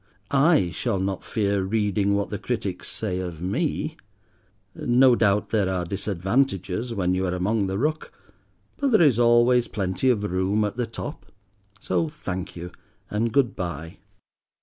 [0.31, 3.97] I shall not fear reading what the critics say of me.
[4.73, 8.11] No doubt there are disadvantages, when you are among the ruck,
[8.77, 11.27] but there is always plenty of room at the top.
[11.79, 12.71] So thank you,
[13.11, 13.97] and goodbye."